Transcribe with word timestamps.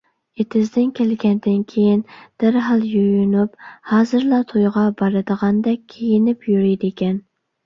ئېتىزدىن 0.43 0.85
كەلگەندىن 0.99 1.59
كېيىن 1.73 2.01
دەرھال 2.43 2.81
يۇيۇنۇپ، 2.93 3.61
ھازىرلا 3.91 4.41
تويغا 4.53 4.87
بارىدىغاندەك 5.03 5.85
كىيىنىپ 5.95 6.51
يۈرىدىكەن. 6.55 7.23